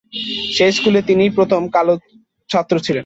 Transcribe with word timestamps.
সেই 0.55 0.71
স্কুলে 0.71 1.01
তিনিই 1.01 1.31
প্রথম 1.37 1.61
কালো 1.67 1.93
ছাত্র 2.49 2.75
ছিলেন। 2.79 2.99